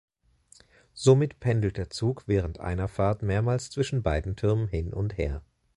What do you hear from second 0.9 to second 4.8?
Somit pendelt der Zug während einer Fahrt mehrmals zwischen beiden Türmen